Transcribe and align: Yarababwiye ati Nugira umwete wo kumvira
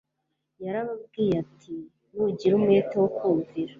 Yarababwiye 0.63 1.35
ati 1.43 1.73
Nugira 2.13 2.53
umwete 2.55 2.95
wo 3.01 3.09
kumvira 3.17 3.69